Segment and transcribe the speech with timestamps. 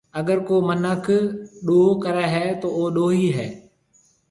[0.19, 1.05] اگر ڪو مِنک
[1.65, 3.47] ڏوه ڪريَ هيَ تو او ڏوهِي هيَ۔